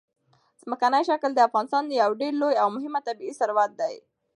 [0.63, 3.95] ځمکنی شکل د افغانستان یو ډېر لوی او مهم طبعي ثروت دی.